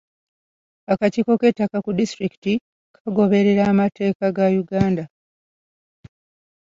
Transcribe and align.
Akakiiko 0.91 1.31
k'ettaka 1.41 1.77
ku 1.85 1.91
disitulikiti 1.99 2.53
kagoberera 2.95 3.63
amateeka 3.71 4.25
ga 4.35 4.45
Uganda. 4.63 5.03